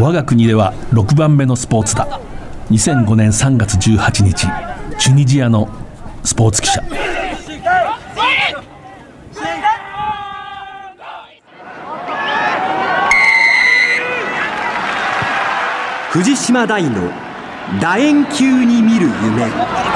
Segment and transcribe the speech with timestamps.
[0.00, 2.20] 我が国では6番目のスポーツだ。
[2.70, 4.46] 2005年3月18日
[4.98, 5.68] チュニジアの
[6.24, 6.82] スポーツ記者。
[16.12, 17.10] 藤島大の
[17.78, 19.89] 楕円球に見る夢。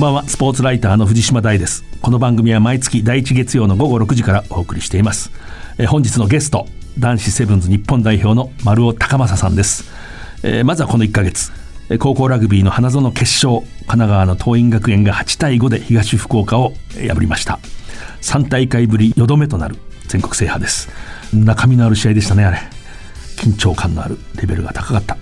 [0.00, 0.26] んばんは。
[0.26, 1.84] スポーツライターの藤島大です。
[2.00, 5.30] この番組は毎月第1月曜の午後6時からお送りしています。
[5.76, 6.66] え本日のゲスト
[6.98, 9.84] 男子セブンズ日本代表の丸尾高正さんです、
[10.42, 11.52] えー、まずはこの1ヶ月。
[11.98, 17.58] 高校ラグビーの花園決勝神奈川の桐蔭学園が8対5で東福岡を破りました。
[18.22, 19.76] 3大会ぶり4度目となる
[20.08, 20.88] 全国制覇です。
[21.34, 22.58] 中身のある試合でしたねあれ。
[23.36, 25.18] 緊張感のあるレベルが高かった。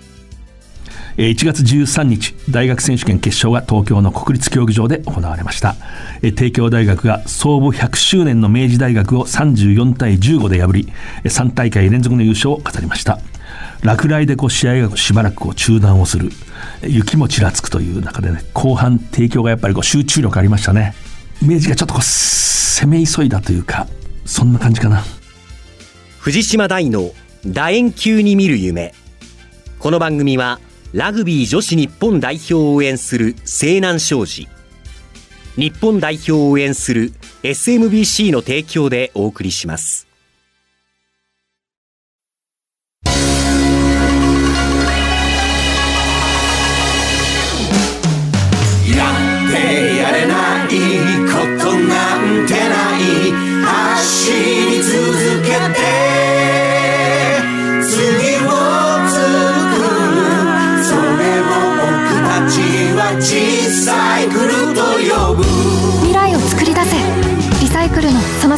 [1.18, 5.74] 1月13日大学選手権決勝が東京の国立競技場で行われました。
[6.22, 10.92] 帝京大学が創部100周年の明治大学を34対15で破り
[11.24, 13.18] 3大会連続の優勝を飾りました。
[13.82, 16.30] 落雷でこう試合がしばらくこう中断をする。
[16.82, 20.94] 雪もちらつくという中でね後半帝京がやっぱりこう集中力ありましたね。
[21.42, 23.88] 明治がちょっとこう攻め急いだというか
[24.24, 25.02] そんな感じかな。
[26.20, 27.10] 藤島大の
[27.44, 28.94] 楕円球に見る夢。
[29.80, 30.60] この番組は
[30.94, 34.48] ラグビー女子日本代表を応援する西南商事。
[35.56, 40.07] 日本代表を応援する SMBC の提供でお送りします。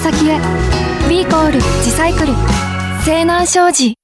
[0.00, 0.40] 先へ。
[1.10, 2.32] B コール自サイクル。
[3.04, 3.94] 西南商事。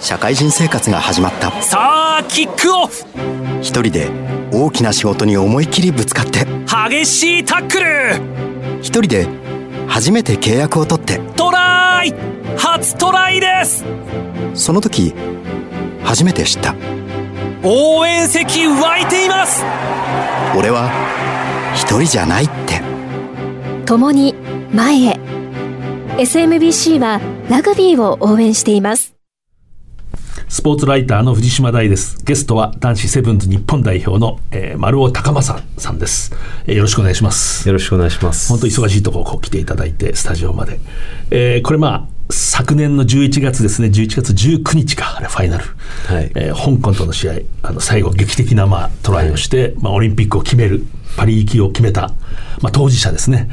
[0.00, 1.52] 社会人生活が始まった。
[1.62, 3.04] さあキックオフ。
[3.60, 4.10] 一人で
[4.52, 6.44] 大きな仕事に思い切りぶつかって。
[6.66, 8.20] 激しいタックル。
[8.80, 9.28] 一人で
[9.86, 11.20] 初めて契約を取って。
[11.36, 12.12] トライ。
[12.56, 13.84] 初トライです。
[14.54, 15.14] その時
[16.02, 16.74] 初めて知った。
[17.62, 19.64] 応援席湧いています。
[20.58, 20.90] 俺は
[21.72, 22.82] 一人じゃないって。
[23.86, 24.34] 共に
[24.74, 25.20] 前へ。
[26.18, 29.14] SMBC はラグビーを応援しています。
[30.48, 32.24] スポーツライターの藤島大です。
[32.24, 36.32] ゲストは男子セブンズ日本代表の、えー、丸尾高正さんです、
[36.66, 37.68] えー、よろしくお願いします。
[37.68, 38.48] よろしくお願いします。
[38.48, 40.80] 本当忙しいところ来ていただいてスタジオまで、
[41.30, 45.64] えー、これまあ昨年の11月ですね、11月19日か、あれファイナル、
[46.06, 46.32] はい。
[46.34, 50.86] えー、香港との試合、あの最後、劇的な、まあ、トライをして、はい、まあ、オリンピックを決める、
[51.16, 52.12] パリ行きを決めた、
[52.60, 53.48] まあ、当事者ですね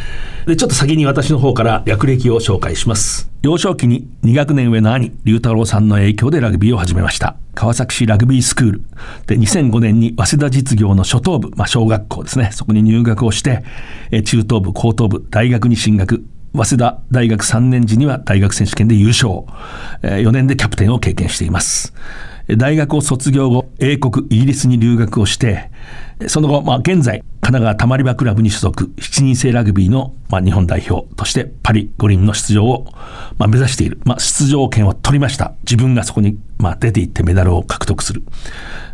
[0.45, 0.55] で。
[0.55, 3.29] ちょっと先に私の方から略歴を紹介します。
[3.41, 7.35] 幼少期に2学年上の兄、龍太郎さんの影響でラグビーを始めました。
[7.55, 8.81] 川崎市ラグビースクール。
[9.27, 13.63] で、2005年に早稲田実業の初等部、まあ、小学校ですね、そこに入学をして、
[14.23, 16.23] 中等部、高等部、大学に進学。
[16.53, 19.43] 早稲田大学3年時には大学選手権で優勝。
[20.01, 21.93] 4年でキャプテンを経験しています。
[22.47, 25.71] 大学を卒業後、英国、イギリスに留学をして、
[26.27, 32.85] その後、まあ、現在、神奈川たまり場クラブに所属、7人制ラグビーの、まあ、日本代表としてパリ五輪の出場を、
[33.37, 33.99] まあ、目指している。
[34.05, 35.53] まあ、出場権を取りました。
[35.63, 38.23] 自分がそこに、まあ、出ていってメダルを獲得する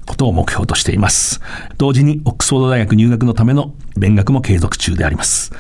[0.06, 1.42] ことを目標としています。
[1.78, 5.52] 同時に、オックスフォード大学入学のための勉学も継続中であります。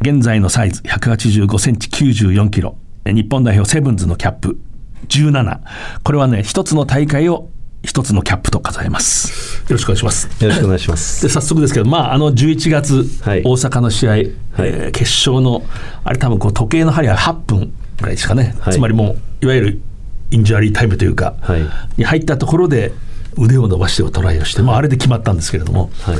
[0.00, 2.76] 現在のサイズ185センチ94キロ。
[3.04, 4.58] 日本代表セブンズのキャップ
[5.08, 5.60] 17。
[6.02, 7.48] これはね、一つの大会を
[7.82, 9.62] 一つのキャップと数えます。
[9.62, 10.26] よろしくお願いします。
[10.44, 11.22] よろしくお願いします。
[11.26, 15.62] で早速ですけど、まああの11月、はい、大阪の試合、はい、えー、決勝の
[16.04, 18.54] あれ多分こう時計の針は8分ぐらいですかね。
[18.60, 19.80] はい、つまりもういわゆる
[20.30, 21.62] インジュアリータイムというか、はい、
[21.96, 22.92] に入ったところで
[23.38, 26.18] 腕を伸ばしてトライをして、まああれで決まったんですけれども、はい、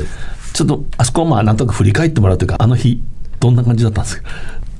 [0.53, 3.03] ちょっとあそこはまあなんとか振り返ってもらうというか、あの日
[3.39, 4.29] どんな感じだったんですか？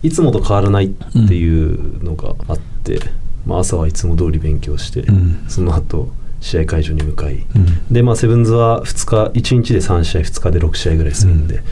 [0.01, 0.89] いつもと変わらないっ
[1.27, 2.95] ていうのがあって。
[2.95, 11.63] うんまあ、朝はいつも通り勉強して、うん、その後試合会場に向かい、うん、で、まあ、セブンズは2日1日で3試合2日で6試合ぐらいするんで、うん、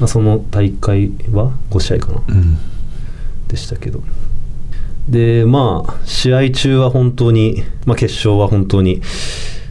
[0.00, 2.22] まあ、その大会は5試合かな、
[3.48, 4.02] でしたけど。
[5.08, 9.02] でまあ試合中は本当に、まあ、決勝は本当に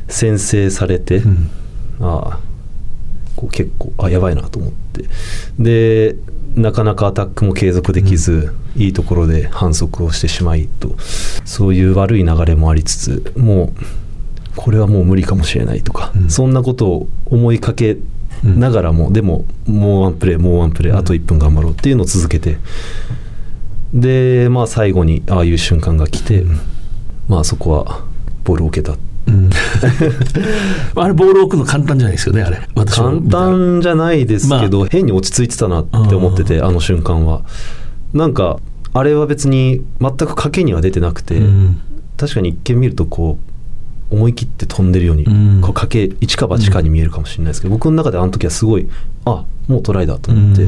[0.07, 1.23] 先制されて、
[1.99, 2.52] ああ
[3.35, 5.05] こう結構あやばいなと思って。
[5.59, 6.15] で
[6.55, 10.95] なかなかアタックも継続できず、うん、いいところで反則をしてしまいと。
[11.45, 13.83] そういう悪い流れもありつつもう
[14.55, 17.97] これはもう無理かもしれないとか、うん、そんなことを思いかけ
[18.43, 22.57] ながらも、うん、でももうワンプレーもうワンプレー、あと1分頑張ろうっていうのを続けて。
[23.93, 26.43] でまあ最後にああいう瞬間が来て、
[27.27, 28.03] まあそこは
[28.43, 28.97] ボールを受けた。
[29.27, 29.49] うん、
[30.95, 32.67] あれボールを置くの簡単じゃないですよねあれ。
[32.85, 37.43] 簡単じゃないですけど、まあ、変に落ち着いてたなって思っててあの瞬間は。
[38.13, 38.59] なんか
[38.93, 41.81] あれは別に全く賭けには出てなくて、うん、
[42.17, 43.52] 確かに一見見るとこう
[44.13, 48.87] 思い切って飛んでるように、うん、こうかけ一か八かに見えるかもしれないですけど、僕の中であの時はすごい
[49.25, 50.67] あもうトライだと思って、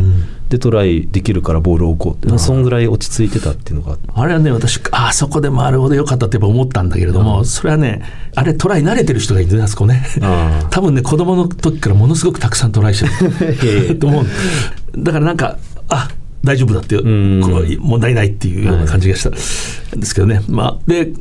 [0.49, 8.03] でトライできるからボールを置こうってそんぐらい落ち着いてたっていうのがあれはね私あそこで回るほどよかったって思ったんだけれども、それはね
[8.35, 10.03] あれトライ慣れてる人がいるんあそこね。
[10.71, 13.99] 多分ね子供の時からものすごくたくさんトライしてる。
[13.99, 14.25] と思う。
[14.97, 15.57] だからなんか
[15.89, 16.09] あ
[16.43, 21.11] 大丈夫だっていうこの問題ないっていうような感じがしたんですけどね、まあで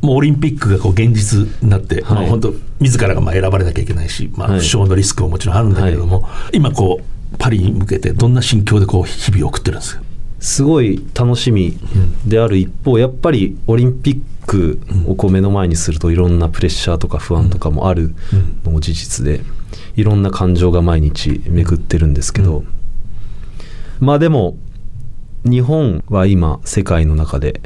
[0.00, 10.02] もうオリンピックがこう現実になって、はい、まあ、本当自らがまあ選ばれなきゃいけないし、まあ、負傷のリスクももちろんあるんだけれども、はい、今こうパリに向けてどんな心境でこう日々を送ってるんですか？
[10.40, 11.78] すごい楽しみ
[12.26, 18.14] である一方、やっぱりオリンピックをこう目の前にするといろんなプレッシャーとか不安とかもある
[18.62, 19.40] のも事実で
[19.96, 22.62] いろんな感情が毎日巡ってるんですけど、
[24.00, 24.58] まあでも
[25.44, 27.62] 日本は今世界の中で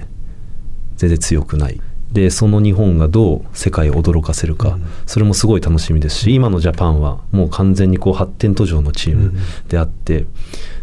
[0.96, 1.80] 全然強くない
[2.12, 9.34] でその日本がどう世界を驚かせるか、うん、それもすごい楽しみですし今のジャパンはもう完全にこう発展途上のチーム
[9.68, 10.26] であって、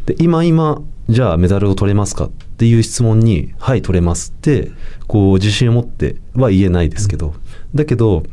[0.05, 4.71] で今今じゃあメダルを取れますかっていう質問に「はい取れます」って
[5.07, 7.33] こう自信を持っては言えないですけど、
[7.73, 8.23] だけど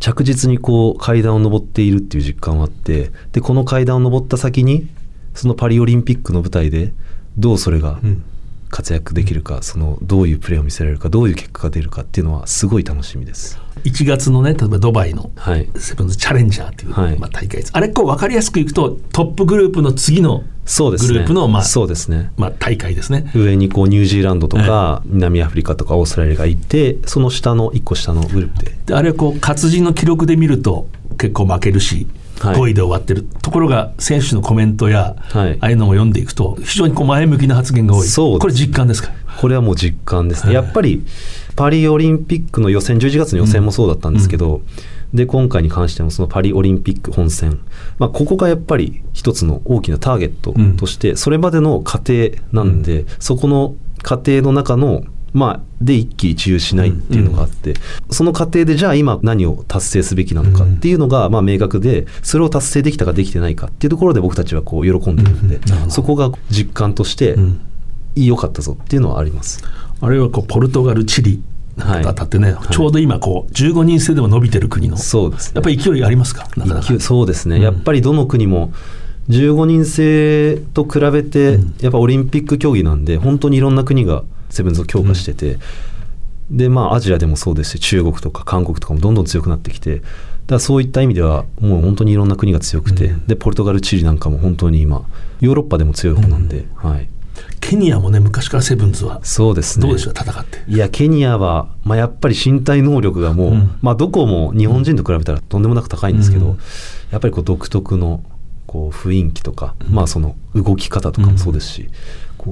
[0.00, 4.88] 着実にこう階段を上っているっていう実感はあってでこの階段を上った先に
[5.34, 6.92] そのパリオリンピックの舞台で
[7.36, 8.24] どうそれが、うん
[8.70, 13.58] 活躍できるかそのどういうプレーを見せられるかどういう結果が出るかっていうのはすごい楽しみです。
[13.84, 15.30] 1月のね例えばドバイの
[15.76, 17.70] セブンズチャレンジャーっていう、はい、まあ、大会です。
[17.72, 20.44] あれこう分かりやすくいくとトップグループの次のグ
[21.14, 22.30] ループの、まあそうですね。
[22.36, 23.30] まあ、大会ですね。
[23.34, 28.78] 上にこうニュージーランドとか、南アフリカとかオーストラリアがいてその下の1個下のグループで。
[28.86, 32.06] であれこう活字の記録で見ると結構負けるし
[32.38, 38.08] 5位で終わってる、ところが選手のコメントや、はい、ああいうのを読んでいくと非常にこう前向きな発言が多い。
[38.08, 39.10] そうこれ実感ですか？
[39.40, 41.04] これはもう実感ですね、やっぱり
[41.56, 44.62] パリオリンピックの予選11月の予選もそうだったんですけど、うん。
[45.14, 47.60] で今回に関してもそのパリオリンピック本戦、
[47.98, 57.74] まあ、ここがやっぱり一つの大きなターゲットとして、それまでの過程なんで、うん、そこの過程の中のまあ、で一喜一憂しないっていうのがあって、
[58.10, 67.36] その過程でじゃあ今何を達成すべきなのかっていうのがまあ明確でそれを達成できたかできてないかっていうところで僕たちはこう喜んでるんで、そこが実感として
[68.16, 69.62] 良かったぞっていうのはあります。
[70.00, 71.42] あるいはこうポルトガルチリ
[71.76, 76.48] 当たってね、はい、ちょうど今こう15人制でも伸びてる国のそうです、ね、やっぱり勢いありますか？
[76.98, 78.72] そうですね、うん、やっぱりどの国も
[79.28, 85.58] 15人制と比べてやっぱオリンピック競技なんで本当にいろんな国がセブンズを強化してて、
[86.50, 90.02] うん、でまあアジアでもそうですし中国とか韓国とかもどんどん強くなってきて
[90.46, 95.06] だそういった意味ではもう本当にいろんな国が強くて、うん、でポルトガルチリなんかも本当に今
[95.40, 97.08] ヨーロッパでも強い方なんで、うん、はい。
[97.60, 99.86] ケニアもね昔からセブンズはそうですね。
[99.86, 100.58] どうでしょう戦って。
[100.66, 106.58] いやケニアは、まあ、やっぱり身体能力がもう、うん、まあ、どこも日本人と比べたらとんでもなく高いんですけど、うん、
[107.10, 108.24] やっぱりこう独特の
[108.66, 111.90] こう雰囲気とか、うん、まあその動き方とかもそうですし、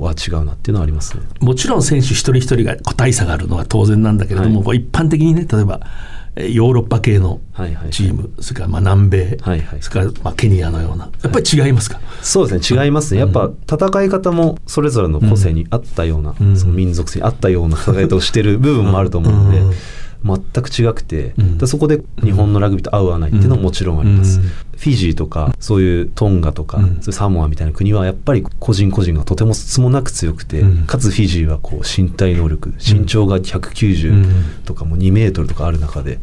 [0.01, 1.23] は違うなっていうのはありますね。
[1.41, 5.81] もちろん選手一人一人が個体差があるのは当然なんだけれども、はい、一般的にね例えば
[6.37, 7.41] ヨーロッパ系の
[7.91, 13.21] チーム、はいはい、それからまあ南米、はいはい、それからまあケニアのようなやっぱり違いますか、はい、そうですね違いますね。
[13.21, 19.73] やっぱ戦い方もそれぞれの個性に合ったような、うん、その民族性に合ったような戦い方をしてる部分もあると思うので、うん
[20.25, 36.19] 全く違くて、うん、そこで日本のラグビーと合う合わないっていうのももちろんあります、うん、フィジーとかそういうトンガとか、うん、そういうサモアみたいな国はやっぱり個人個人がとてもつもなく強くて、かつフィジーはこう身体能力身長が190とかも2メートルとかある中で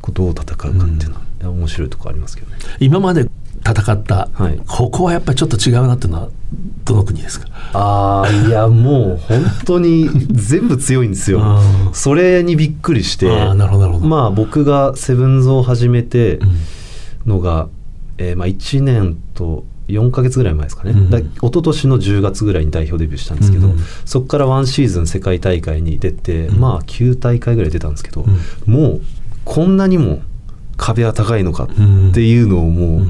[0.00, 1.16] こうどう戦うかっていうの
[1.48, 2.56] は面白いところありますけどね。
[2.80, 3.28] 今まで
[3.66, 6.28] 戦った、はい、ここはやっぱりちょっと違うなっていうのは
[6.84, 7.48] どの国ですか？
[7.72, 11.60] ああいやもう本当に全部強いんですよ。
[11.92, 13.28] それにびっくりして。
[14.00, 16.40] まあ僕がセブンズを始めて
[17.26, 17.70] のが、うん、
[18.18, 28.24] えー、まあ1年と4か月ぐらい前ですかね、うん、だ一昨年の10月ぐらいに代表デビューしたんですけど、うん、そこからワンシーズン世界大会に出て、うん、まあ9大会ぐらい出たんですけど、
[28.66, 29.00] もう
[29.44, 30.22] こんなにも
[30.76, 31.68] 壁は高いのかっ
[32.14, 33.08] ていうのをもう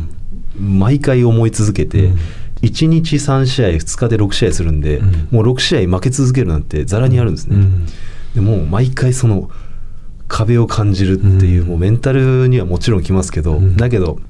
[0.60, 2.18] 毎回思い続けて、うん、
[2.62, 7.56] 1日3試合2日で6試合するんで、うん、もう6試合負け続けるなんてざらにあるんですね。
[8.34, 9.50] でもう毎回その
[10.28, 14.20] 壁を感じるっていう、もうメンタルにはもちろんきますけど、だけど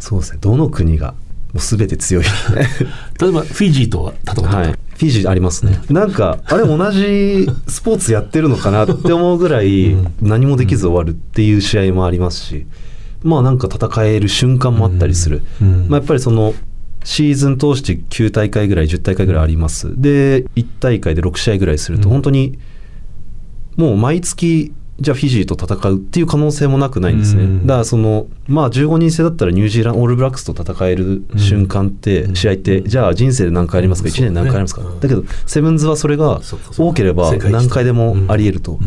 [0.00, 1.14] そうですねどの国が
[1.52, 2.24] もう全て強い。
[3.20, 12.66] 例えばフィジーとは戦ったことある、はい、フィジーありますね、なんかあれ同じスポーツやってるのかなって思うぐらい何もできず終わるっていう試合もありますし、
[13.24, 15.42] まあなんか戦える瞬間もあったりする、
[15.88, 16.54] まあ、やっぱりその
[17.02, 20.00] シーズン通して9大会ぐらい10大会ぐらいあります。
[20.00, 22.58] で1大会で6試合ぐらいすると本当に
[23.76, 36.40] もう毎月じゃあフィジーと戦うっていう可能性もなくないんですね、だからそのまあ15人制だったらニュージーランドオールブラックスと戦える瞬間って、試合ってじゃあ人生で何回ありますか？1年何回ありますか、だけどセブンズはそれが
[36.78, 38.78] 多ければ何回でもありえると、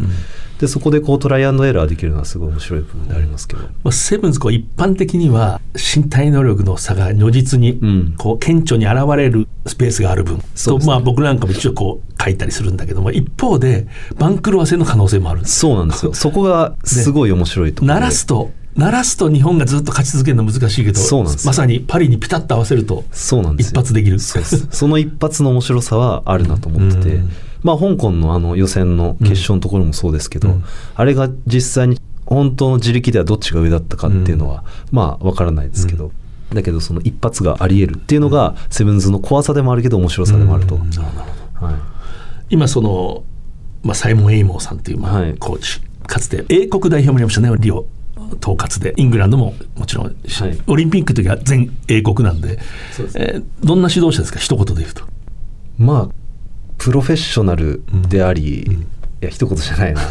[0.60, 8.16] でそこでこうトライアンドエラーできるのはすごい面白い部分でありますけど、まあ、セブンズこう一般的には身体能力の差が如実にん。
[8.18, 10.78] こう顕著に現れるスペースがある分、うですね。
[10.86, 13.88] まあ僕なんかも一応こう書いたりするんだけども一方で
[14.18, 15.46] 番狂わせの可能性もある。
[15.46, 16.14] そうなんですよ。
[16.14, 18.00] そこがすごい面白いところで。
[18.00, 21.50] 鳴らすと鳴らすと日本がずっと勝ち続けるの難しいけどそうなんですよ。
[21.50, 23.72] まさにパリにピタッと合わせるとそうなんですよ。
[23.72, 24.20] 一発できる。
[24.20, 24.68] そうです。
[24.72, 27.20] その一発の面白さはあるなと思ってて、
[27.64, 30.56] まあ香港のあの予選の決勝のところもそうですけど、
[30.96, 36.12] あれが実際に本当の自力ではどっちが上だったかっていうのは、まあわからないですけど、
[36.54, 40.82] だけどその一発があり得るっていうのが、セブンズの怖さでもあるけど面白さでもあると、は
[41.72, 41.76] い、
[42.50, 43.24] 今その、
[43.84, 45.36] まあ、サイモン・エイモーさんという、まあはい。
[45.38, 45.82] コーチ。
[46.06, 47.86] かつて英国代表もやりましたねリオ
[48.42, 50.16] 統括でイングランドももちろん、はい。
[50.68, 52.60] オリンピックの時は全英国なんで
[53.16, 54.40] えーどんな指導者ですか？
[54.40, 55.04] 一言で言うと。
[55.78, 56.16] まあ
[56.78, 58.78] プロフェッショナルであり、い
[59.22, 60.02] や一言じゃないな、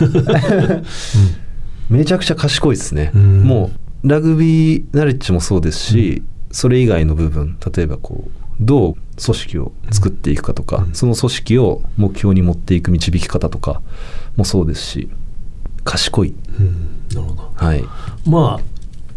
[1.88, 3.42] めちゃくちゃ賢いですね、ん。
[3.44, 3.70] も
[4.02, 8.30] うラグビーナレッジもそうですし、それ以外の部分例えばこう
[8.60, 13.82] どう組織を作っていくかとか、その組織を目標に持っていく導き方とか
[14.36, 15.08] もそうですし
[15.84, 16.34] 賢い、
[17.14, 17.52] なるほど。
[17.54, 17.84] はい。
[18.26, 18.75] まあ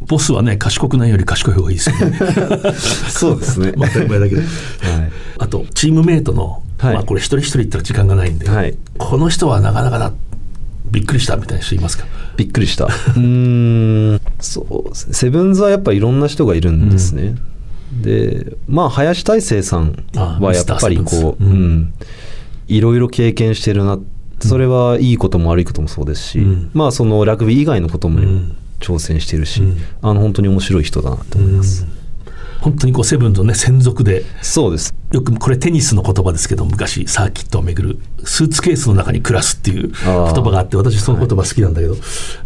[0.10, 2.20] ボスはね賢くないより賢い方がいいですよね。
[3.10, 4.42] そうですねまあ当たり前だけど。
[4.42, 4.50] はい
[5.42, 10.12] あとチームメイトの、はいまあこれ一人一人言ったら時間がないんで、はいこの人はなかなかな
[10.92, 12.06] びっくりしたみたいな人いますか？
[12.36, 12.86] びっくりした。
[12.86, 15.14] うーん、そうですね。
[15.14, 17.36] セブンズはやっぱいろんな人がいるんですね。
[18.02, 21.94] で、まあ、林大成さんあはやっぱりこう、ズうんうん、
[22.68, 24.00] いろいろ経験してるな。
[24.42, 32.00] それはいいことも悪いこともそうですし、うんまあ、そのラグビー以外のこともん挑戦してるし、うんあの、本当に面白い人だなと思います。
[32.62, 34.94] 本当にこうセブンのね専属でそうです。
[35.12, 41.96] よくこれテニスの言葉ですけど昔サーキットをめぐるスーツケースの中に暮らすっていう言葉があって私その言葉好きなんだけど、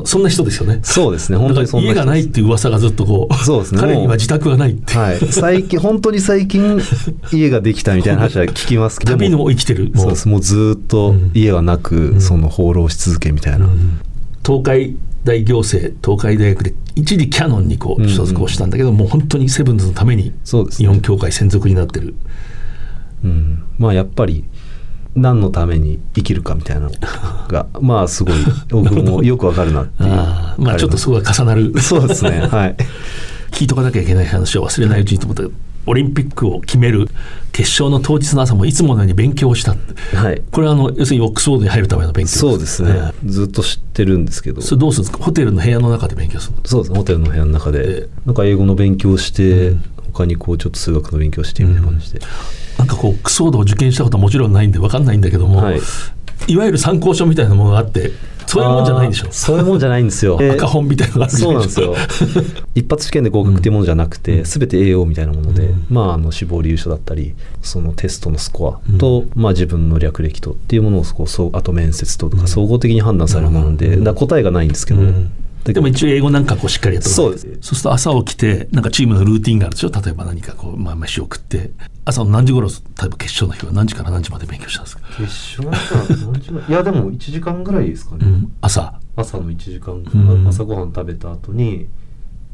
[0.06, 0.80] そんな人ですよね。
[0.84, 1.38] そうですね。
[1.38, 5.18] 本当にそんな家がないっていう噂がずっとこうそうですね彼には自宅がないって、はい。
[5.18, 6.80] 最近、 本当に最近、
[7.32, 9.12] 家ができたみたいな話は聞きますけど。
[9.14, 13.68] 旅の生きてるもそううですもうずーっと家はなく、その放浪し続けみたいな、
[14.46, 22.16] 東海大行政東海大学で一時キャノンにこう所属をしたんだけど、もう本当にセブンズのために日本協会専属になってる。
[23.24, 23.64] うん。
[23.78, 24.46] まあやっぱり
[25.16, 26.92] 何のために生きるかみたいなの
[27.48, 28.34] が まあすごい
[28.70, 31.80] 僕も よくわかるなっていうあーまあちょっとそこが重なる。
[31.82, 32.48] そうですね。
[32.50, 32.76] はい。
[33.52, 37.08] 聞いとかなきゃいけない話を忘れないうちにと思ったけどオリンピックを決める
[37.52, 39.76] 決勝の当日の朝もいつものように勉強をした。
[40.18, 40.42] はい。
[40.52, 42.32] これはあの要するにオックスフォードに入るための勉強。
[42.32, 44.62] そうですね、ずっと知ってるんですけど。
[44.62, 45.24] それどうするんですか？
[45.24, 46.62] ホテルの部屋の中で勉強するの。
[46.66, 46.98] そうですね。
[46.98, 49.76] ホテルの部屋の中えでなんか英語の勉強をして、
[50.14, 52.20] 他にこうちょっと数学の勉強してみたいな感じで、
[52.78, 55.80] なんかこうオックスフォードを受験したことはもちろんないんで分かんないんだけども、はい。
[56.48, 58.12] い、わゆる参考書みたいなものがあって
[58.48, 59.28] そういうもんじゃないんでしょ。
[59.32, 60.40] そういうもんじゃないんですよ。
[60.54, 61.96] 赤本みたいなのがあるそうなんですよ。
[62.76, 75.32] 一発試験で合格っていうものじゃなくて、すべて AO みたいなもので、まあ、あの死亡理由書だったりそのテストのスコアと、まあ、自分の略歴とっていうものをこうそうあと面接ととか総合的に判断されるもので、だから答えがないんですけど、うん
[75.66, 77.44] でも一応英語なんかこうしっかりやってそうです。
[77.44, 79.90] そうすると朝起きてなんかチームのルーティンがあるでしょ？
[79.90, 81.72] 例えば何かこう、まあ、飯を食って。
[82.06, 82.74] 朝の何時頃例
[83.06, 85.22] えば決勝の日は何時から何時まで勉強したんですか、決
[85.62, 88.52] 勝何時 いやでも1時間ぐらいですかね、うん。
[88.60, 89.00] 朝。
[89.16, 90.48] 朝の1時間、ん。
[90.48, 91.88] 朝ごはん食べた後に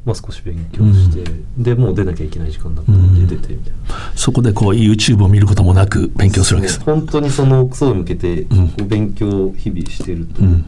[0.06, 1.24] まあ少し勉強して、
[1.58, 6.80] でもう出なきゃいけない時間だったので出てみたいな、そこでこう YouTube を見ることもなく勉強するわけです。
[6.82, 10.64] 本当にそのクソに向けてこう勉強を日々してると、ん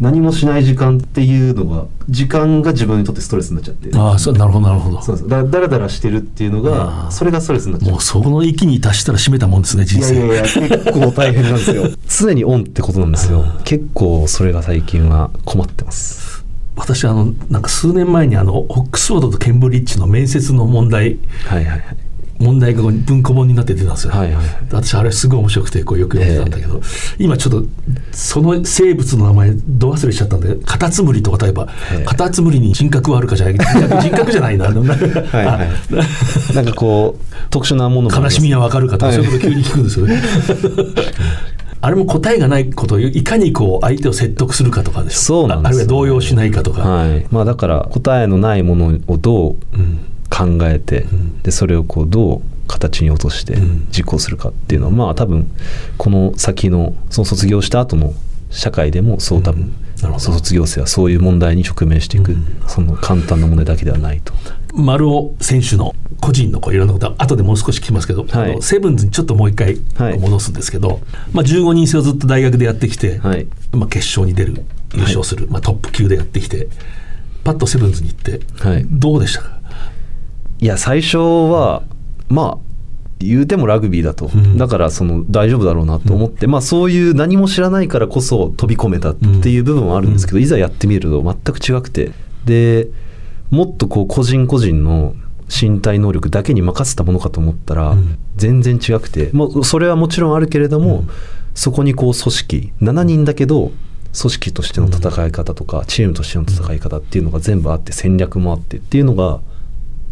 [0.00, 3.90] 何もしない時間っていうのが時間が自分にとってストレスになっちゃって。
[3.96, 5.00] ああそうなるほどなるほど。
[5.02, 7.92] そうですだだらだらしてるっていうのがそれがストレスになっちゃう。
[7.92, 10.14] もうそこの域に達したら締めたもんですね人生。
[10.14, 11.84] いやいや結構大変なんですよ。
[12.08, 13.44] 常にオンってことなんですよ。
[13.64, 16.44] 結構それが最近は困ってます。
[16.76, 22.05] 私あのなんか数年前にあのオックスフォードとケンブリッジの面接の問題はいはいはい
[22.38, 27.68] 問題が文庫本になって出たんですよ、はいはい、私あれすごい面白くてこうよく読んでたんだけど、えー、今ちょっと
[28.12, 33.54] その生物の名前ど忘れしちゃったんでカタツムリとか例えば、えー、カタツムリに人格はあるかじゃない。
[33.56, 34.66] 人格じゃないな。
[34.66, 35.64] はい、は
[36.52, 40.22] い、なんかこう特殊なもの悲しみはわかるかとか、そういうこと急に聞くんですよね。
[41.82, 45.18] あれも答えがないことをいかにこう相手を説得するかとかでしょ。
[45.20, 47.26] そうなんです、ね、あるいは動揺しないかとか、はい。
[47.30, 49.56] まあ、だから答えのないものをどう
[50.28, 53.56] 考えて、うん、でそれをこうどう形に落として
[53.90, 55.48] 実行するかっていうのは、まあ多分
[55.98, 58.12] この先のその卒業した後の
[58.50, 64.32] 社会でもそう多分、うん、卒業生はそういう問題に直面していく、うん、その簡単な問題だけではないと。
[64.74, 69.78] 丸尾選手の個人のこういろんなことは後でもう少し聞きますけど、はい、セブンズにちょっともう一回
[70.18, 70.98] 戻すんですけど、はい、
[71.32, 74.64] まあ、15人制をずっと大学でやってきて、はい、まあ、決勝に出る
[74.94, 76.68] 優勝する、まあ、トップ級でやってきて
[77.42, 78.40] パッとセブンズに行って、
[78.90, 79.60] どうでしたか？
[80.60, 81.82] いや最初は
[82.28, 82.58] まあ
[83.18, 92.12] 言うてもラグビーだと、うん、だからその大丈夫だろうなと思って、うん、まあそういう何も知らないからこそ飛び込めたっていう部分はあるんですけど、うん、いざやってみると全く違くて。
[92.44, 92.88] で
[93.50, 95.14] もっとこう個人個人の
[95.48, 97.96] 身体能力だけに任せたものかと思ったら、
[98.36, 99.30] 全然違くて。
[99.32, 101.04] もうそれはもちろんあるけれども、
[101.54, 103.70] そこにこう組織7人だけど
[104.18, 109.40] 組織としての戦い方とか、チームとしての戦い方っていうのが全部あって戦略もあってっていうのが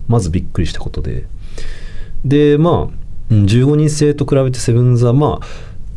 [0.09, 1.27] まずびっくりしたことで。
[2.25, 5.47] でまあ15人制と比べてセブンズはまあ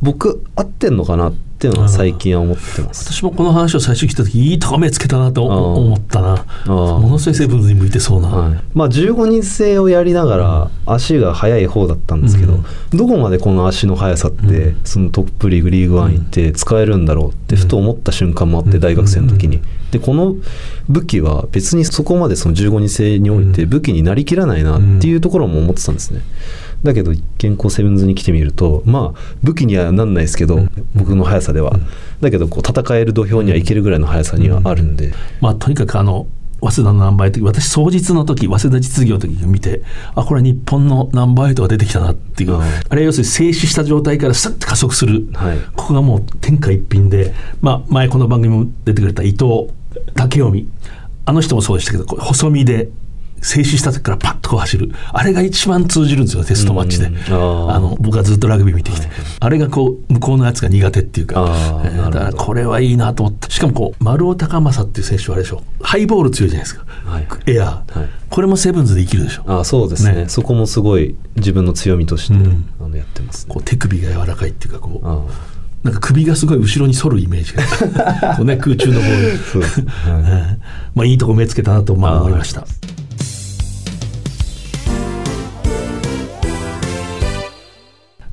[0.02, 3.12] 僕合ってんのかなっていうのは最近は思ってます。
[3.12, 6.46] 私もこの話を最初聞いた時いいとこ目つけたなと思ったな。
[6.68, 12.66] ものすごいセブンズに向いてそうな、はい、まあ15人制をやりながら足が速い方だったんですけど、うん、
[12.98, 19.60] どこまでこの足の速さって、うん、そのトップリーグリーグワン行って使えるんだろうってふと思った瞬間もあって大学生の時に。
[19.92, 20.36] でこの
[20.90, 26.22] 武器は別にそこまでその15人制において武器になりきらないなっていうところも思ってたんですね。
[26.84, 31.80] だけど健康セブンズに来てみるとまあ武器にはなんないですけど、僕の速さでは、
[32.22, 36.28] だけどこう戦える土俵にはいけるぐらいの速さにはあるんで、まあとにかくあの
[36.62, 39.84] 早稲田のナンバーエイト私創日の時早稲田実業の時に見て
[40.16, 49.70] あこれ日本のナンバーエイトが出てきたなっていう、あれ要するに静止した状態からスッと加速する、はい、ここがもう天下一品で、まあ、前この番組も出てくれた伊藤
[50.16, 50.72] 武臣。
[51.26, 52.90] あの人もそうでしたけど細身で
[53.42, 54.92] 静止した時からパッとこう走る。
[55.14, 61.46] あれが一番通じるんですよテストマッチで、あの僕はずっとラグビー見てきて、はい、あれがこう向こうのやつが苦手っていうか、
[61.86, 65.64] えー、だからこれはいいなと思ってしかもこう丸尾高政っていう選手はあれでしょ。
[65.82, 67.84] ハイボール強いじゃないですか、はい、エア。
[67.88, 69.44] ー、はい、これもセブンズで生きるでしょ。
[69.48, 77.64] あそうですね、ね、そこもすごい自分の強みとして、うん、あのやってます、ね、こう手首が柔らかいっていうかこうなんか首がすごい後ろに反るイメージが。
[78.36, 80.60] こう、ね、空中のボールはい、
[80.96, 82.66] まあいいとこ目つけたなとまあ思いました。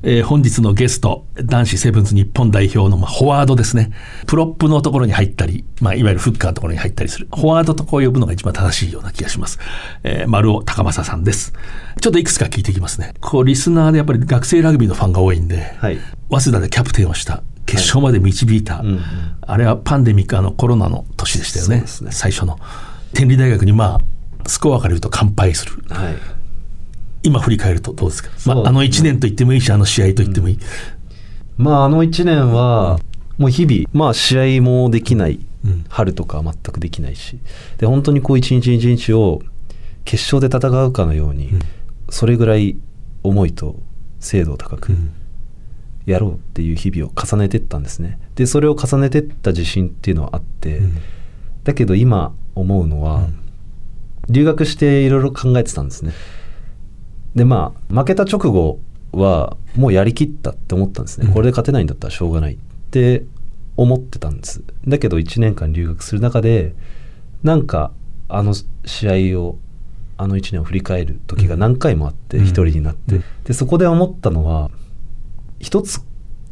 [0.07, 3.91] えー、本日のゲスト、男子セブンズ日本代表の、まあ、フォワードですね。
[4.27, 7.27] プロップのところに入ったり、まあ、いわゆるフッカーのところに入ったりする。
[7.35, 9.57] フォワードとこう呼ぶのが一番正しいような気がします。
[10.03, 11.53] えー、丸尾高政さんです。
[12.01, 13.15] ちょっといくつか聞いていきますね。
[13.19, 15.97] こう、リスナーでやっぱり学生ラグビーのファンが多いんで、はい、
[16.29, 17.41] 早稲田でキャプテンをした。
[17.65, 19.01] 決勝まで導いた、はいうんうん、
[19.41, 22.59] あれはパンデミックあのコロナの年でしたよね、ね、最初の
[23.13, 26.15] 天理大学にまあスコアから言うと完敗する、はい、
[27.25, 30.59] 今振り返るとどうですか、まあ、あの1年と言ってもいいしあの試合と言ってもいい、
[31.57, 32.99] うん、まああの1年は
[33.37, 37.39] もう日々まあ試合もできない、うん、春とか全くできないし。
[37.77, 39.41] で本当にこう一日一日を
[40.05, 41.59] 決勝で戦うかのように、うん、
[42.09, 42.77] それぐらい
[43.23, 43.79] 思いと
[44.19, 44.93] 精度を高く
[46.05, 48.19] やろうっていう日々を重ねてったんですね。
[48.35, 50.81] でそれを重ねてった自信っていうのはあって、
[51.63, 53.27] だけど今思うのは、
[54.29, 56.13] 留学していろいろ考えてたんですね
[57.35, 58.79] でまあ負けた直後
[59.11, 62.57] はもうやりきったって思ったんですね、うん、これで勝てないんだったらしょうがないっ
[62.91, 63.23] て
[63.77, 64.63] 思ってたんです。
[64.87, 66.73] だけど1年間留学する中で
[67.43, 67.91] なんか
[68.29, 68.53] あの
[68.85, 69.57] 試合を
[70.17, 74.71] あの1年を振り返る時が何回もあって一人になって、でそこで思ったのは
[75.59, 75.99] 一つ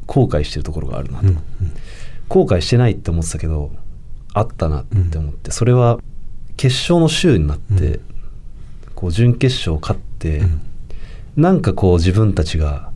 [0.06, 1.28] 後悔してるところがあるなと、
[2.28, 3.72] 後悔してないって思ってたけど
[4.34, 6.00] あったなって思って、それは
[6.58, 8.02] 決勝の週になって、
[8.96, 10.42] こう準決勝勝って、
[11.36, 12.92] なんかこう自分たちが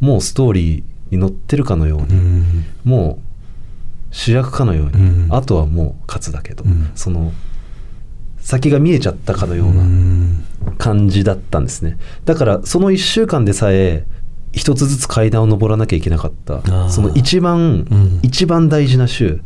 [0.00, 7.32] もうストーリーに乗ってるかのように、うん、もう主役かのように、うん、あとはもう勝つだけど、うん、その
[8.38, 9.84] 先が見えちゃったかのような
[10.78, 11.98] 感じだったんですね。
[12.24, 14.06] だからその1週間でさえ
[14.52, 16.88] 一つずつ階段を上らなきゃいけなかった。
[16.88, 17.86] その一番、
[18.22, 19.42] 一番大事な週、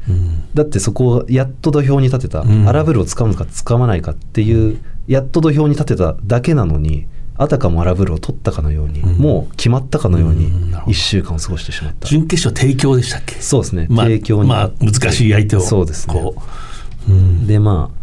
[0.55, 7.07] だってそこをやっと土俵に立てた、荒ぶるをつかむかつかまないかっていうやっと土俵に立てただけなのに
[7.37, 10.53] あたかも荒風呂を取ったかのように、うん、もう決まったかのように
[10.87, 13.37] 1週間を過ごしてしまった、準決勝提供でしたっけ？
[13.41, 16.23] そうですね、まあ、提供に、まあ、難しい相手をそうですね、
[17.09, 17.13] う。
[17.13, 18.03] ん、でまあ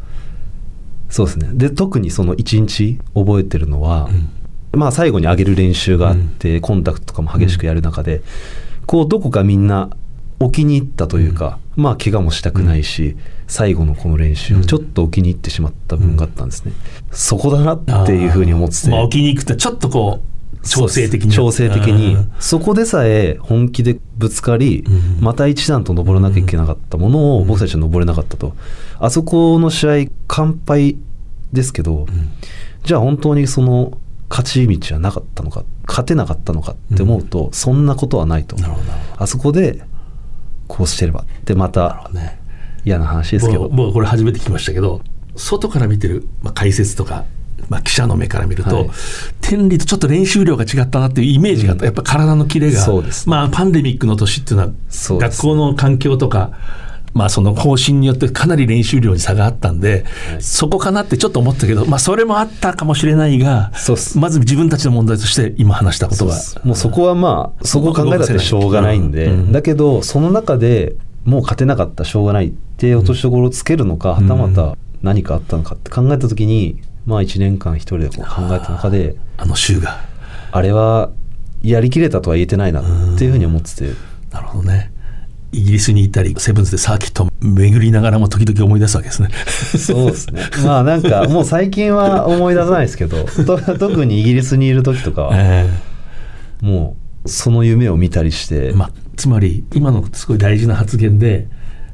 [1.09, 1.49] そうですね。
[1.53, 4.09] で特にその1日覚えてるのは、
[4.73, 8.21] まあ最後に上げる練習があって、コンタクトとかも激しくやる中で、
[8.85, 9.89] こうどこかみんな
[10.39, 16.73] お気に入ったというか、まあ怪我もしたくないし、最後のこの練習をちょっとお気に入ってしまった分があったんですね、
[17.11, 21.31] そこだなっていうふうに思ってて、まあ、お気に入ってちょっとこう調整的に。
[21.31, 22.17] 調整的に。
[22.39, 24.85] そこでさえ本気でぶつかり、
[25.19, 28.55] また一段と登らなきゃいけなかったものを僕たちは登れなかったと。
[28.99, 30.97] あそこの試合完敗
[31.53, 32.07] ですけど、
[32.83, 33.97] じゃあ本当にその
[34.29, 38.55] 勝ち道はなかったのか勝てなかったのかって思うと、そんなことはないと。
[39.17, 39.81] あそこで
[40.69, 41.25] こうしてれば。
[41.43, 42.09] でまた
[42.85, 43.67] 嫌な話ですけど。
[43.67, 45.01] もうこれ初めて聞きましたけど
[45.35, 47.25] 外から見てる、まあ、解説とか、
[47.67, 48.89] まあ、記者の目から見ると、はい、
[49.41, 52.85] 天理とちょっと練習量が違ったなっていうイメージが、うん、やっぱ体のキレが、
[53.25, 54.71] まあ、パンデミックの年っていうのは
[55.19, 56.51] 学校の環境とか
[57.13, 63.71] まあ、その方針によってかなり練習量に差があったんで、はい、そこかなってちょっと思ったけど、まあ、それもあったかもしれないが、
[64.15, 66.35] まず自分たちの問題として今話したことが。
[66.63, 70.95] もうそこはまあ、そこを考えたってしょうがないんで、うんうん、だけど、その中で
[71.25, 79.99] もう勝てなかったしょうがないって落としどころをつけるのか、はたまた何かあったのかって考えたときに、まあ1年間一人でこう考えた中で、あの週が。
[80.51, 81.11] あれは
[81.61, 83.93] やりきれたとは言えてないなっていうふうに思ってて。
[84.31, 84.91] なるほどね。
[85.51, 89.29] イギリスに行ったりセブンズでサーキット巡りながらも時々思い出すわけですね。
[89.77, 90.43] そうですね。
[90.63, 93.25] まあなんかもう最近は思い出さないですけど
[93.79, 101.47] 特にイギリスにいる時とかは、 えー、もうその夢を見たりして、まあ、つまり今のすごい大事な発言で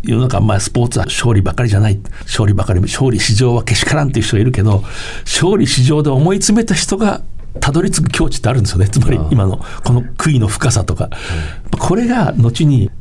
[0.04, 2.00] 世の中、まあ、スポーツは勝利ばかりじゃない。
[2.24, 4.84] 勝利ばかり勝利至上はけしからんっていう人がいるけど
[5.24, 7.22] 勝利至上で思い詰めた人が
[7.60, 8.90] たどり着く境地ってあるんですよね。
[8.90, 11.10] つまり今のこの悔いの深さとか、
[11.80, 12.92] これが後に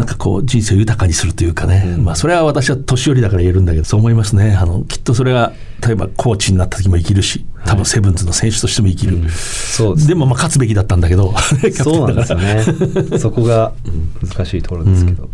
[0.00, 4.56] なんかこう人生を豊かにするというかね、うん、まあそれは私は年寄りだから言えるんだけどそう思いますね。
[4.56, 5.52] あのきっとそれが
[5.86, 11.34] 例えばコーチになった時も生きるし多分セブンズの選手としても生きる、はいうん、そうででもまあ勝つべきだったんだけど
[11.84, 12.64] そうなんですよね。
[13.20, 13.74] そこが
[14.22, 15.28] 難しいところですけど、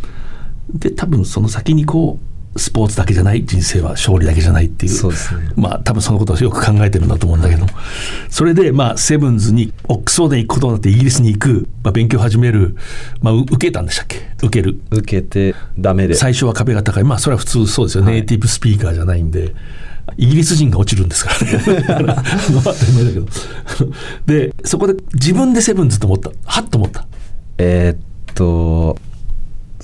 [0.73, 5.15] うん、で多分その先にこうスポーツだけじゃない人生は勝利だけじゃないっていう、ね、
[5.57, 7.67] まあ多分そのことをよく考えてるんだと思うんだけど、
[8.31, 12.77] それでまあセブンズにオックスフォードに行くことになってイギリスに行く、まあ、勉強を始める、
[13.21, 14.19] まあ、受けたんでしたっけ？
[14.43, 14.81] 受ける。
[14.91, 16.15] 受けてダメで。
[16.15, 17.05] 最初は壁が高い。
[17.05, 19.55] まあそれは普通そうですよ、はい、ネイティブスピーカーじゃないんで。
[20.17, 22.07] イギリス人が落ちるんですからね。
[24.25, 26.31] でそこで自分でセブンズと思った。
[26.45, 27.09] はっと思った。
[27.59, 28.97] えー、っと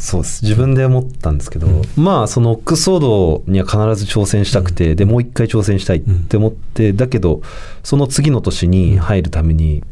[0.02, 0.42] そうです。
[0.42, 7.40] 自分で思ったんですけど、うん、まあそのオックスフォードには必ず挑戦したくて、うん、でもう一回挑戦したいって思って、うん、だけど
[7.84, 9.84] その次の年に入るために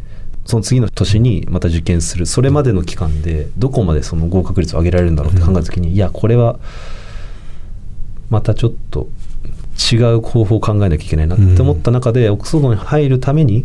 [0.46, 2.26] その次の年にまた受験する。
[2.26, 6.58] それまでの期間でどこまでその合格率を上げられるんだろうって考えた時に、いやこれは
[8.30, 9.08] またちょっと
[9.92, 13.64] 違う方法を考えなきゃいけないなって思った中で、オックスフォードに入るために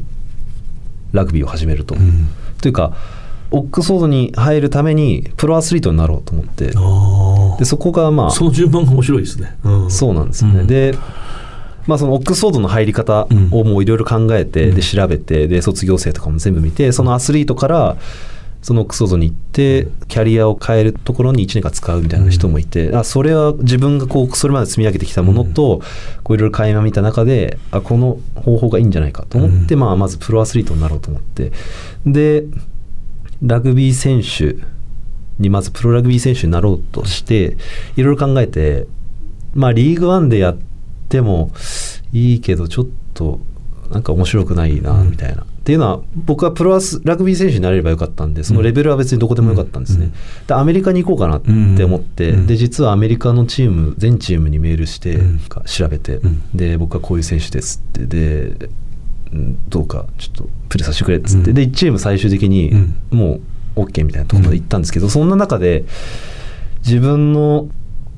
[1.12, 1.96] ラグビーを始めると。
[2.62, 2.96] というか
[3.52, 6.74] オックスフォードに入るためにプロアスリートになろうと思って。
[7.58, 10.94] でそこがまあその順番が面白いですね、うん、そうなんですよね、うん、で
[11.88, 17.98] まあ、そのオックスフォードの入り方をもういろいろ考えて、で調べてで卒業生とかも全部見てそのアスリートから
[18.64, 25.82] そのオックスフォードに行ってキャリアを変えるところに1年間使うみたいな人もいて、あそれは自分がこうそれまで積み上げてきたものと
[26.24, 31.52] いろいろ垣間見た中であこの方法がいいんじゃないかと思って、まあ、まずプロアスリートになろうと思って。
[32.08, 32.46] で
[33.42, 34.56] ラグビー選手
[35.40, 37.58] にまずプロラグビー選手になろうとして
[37.96, 38.88] いろいろ考えて
[39.54, 40.58] まあリーグワンでやっ
[41.10, 41.52] ても
[42.14, 43.40] いいけどちょっと
[43.92, 50.12] なんか面白くないなみたいな、うん、っていうのは僕はプロラグビー選手になれればよかったんでそのレベルは別にどこでもよかったんですね、
[50.48, 51.42] でアメリカに行こうかなっ
[51.78, 55.20] て思って、で実はアメリカのチーム全チームにメールして
[55.66, 56.20] 調べて、
[56.54, 58.06] で僕はこういう選手ですって。
[58.06, 58.70] で
[59.70, 62.72] どうかちょっとプレーさせてくれっつって、うん、で1チーム最終的に
[63.12, 63.40] も
[63.76, 65.86] う OK みたいなところまで行ったんですけど、うん、そんな中で
[66.86, 67.68] 自分の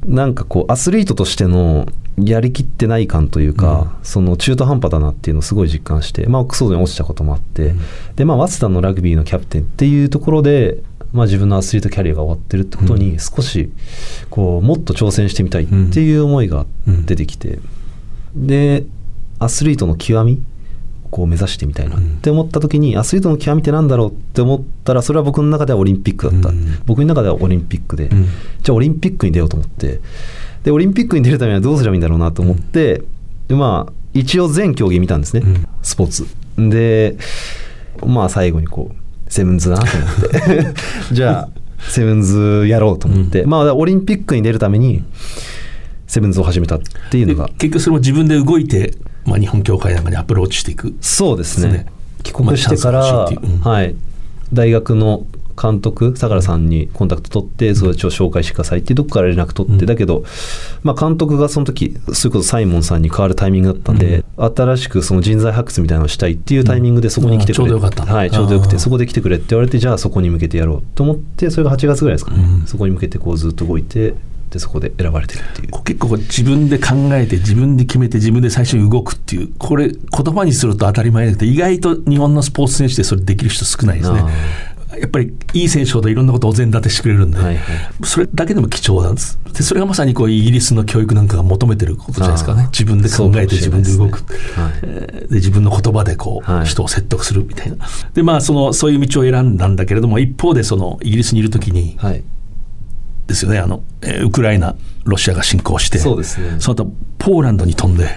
[0.06, 1.88] なんかこうアスリートとしての
[2.23, 7.73] やりきってない感というか、うん、その中途半端だなっていうのをすごい実感して、まあ、クスフォードに落ちたこともあって、
[8.15, 10.82] でまあ早稲田のラグビーのキャプテンっていうところで、
[11.13, 13.71] まあ、自分のアスリートキャリアが終わってるってことに少し
[14.30, 16.65] こうもっと挑戦してみたいっていう思いが
[17.06, 17.60] 出てきて、
[18.36, 18.86] で
[19.39, 20.41] アスリートの極み
[21.09, 28.25] こう目指してみたいなって思った時に、アスリートの極みってなんだろうって思ったらそれは僕の中ではオリンピックだった、うん、僕の中ではオリンピックで、うん、
[28.61, 29.99] じゃあオリンピックに出ようと思って。
[30.63, 33.01] でオリンピックに出るためにはどうすればいいんだろうなと思って、
[33.47, 35.43] でまあ一応全競技見たんですね、
[35.81, 36.27] スポーツ。
[36.57, 37.17] で
[38.05, 40.73] まあ最後にこうセブンズだなと思って。
[41.13, 45.03] じゃあセブンズやろうと思って、うん、まあオリンピックに出るために
[46.07, 46.79] セブンズを始めたっ
[47.11, 47.47] ていうのが。
[47.57, 48.93] 結局それも自分で動いて、
[49.27, 50.95] まあ、日本協会なんかにアプローチしていく。
[51.01, 51.85] そうですね。
[52.23, 53.95] 帰国してから、うん、はい。
[54.53, 55.27] 大学の
[55.61, 60.23] 監督相良さんにコンタクト取ってそれを紹介してくださいっていうとこから連絡取って、だけど、
[60.83, 74.13] まあ、監督がその時そういうことサイモンさんに変わるタイミングだったんで、新しくその人材発掘みたいなのをしたいっていうタイミングでそこに来てくれ、ちょうどよかったはい、ちょうどよくてそこで来てくれって言われてじゃあそこに向けてやろうと思ってそれが8月ぐらいですかね、そこに向けてこうずっと動いて
[74.49, 75.83] でそこで選ばれてるっていう。
[75.83, 79.49] 結構自分で考えて自分で決めて自分で最初に動くっていう。
[79.57, 79.99] これ言
[80.33, 84.23] 葉にすると当たり前だけど意外と日本のスポーツ選手でそれできる人少ないですね。
[84.99, 89.38] やっぱりいい選手ほどいろんなことをお膳立てしてくれるんで、はいはい、それだけでも貴重なんです。
[89.53, 92.69] でそれがまさにこうイギリスの教育なんかが求めてることじゃないですかね。
[92.71, 97.77] 自分で考えて自分で動く、ねはい、で自分の言葉でこう、はい、人を説得するみたいな。
[98.13, 102.23] でまあそのそういう道を選んだんだけれども一方でそのイギリスにいる時に、はい、
[103.27, 103.59] ですよね。
[103.59, 105.99] あの、えウクライナロシアが侵攻して。
[105.99, 106.55] そうですね。
[106.59, 108.09] その後ポーランドに飛んで、